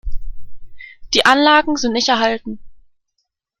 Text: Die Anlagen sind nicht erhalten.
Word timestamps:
Die 1.13 1.25
Anlagen 1.27 1.75
sind 1.77 1.91
nicht 1.93 2.09
erhalten. 2.09 2.57